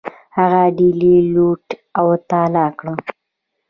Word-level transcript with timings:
هغه 0.37 0.61
ډیلي 0.77 1.15
لوټ 1.33 1.65
او 1.99 2.07
تالا 2.29 2.67
کړ. 2.79 2.85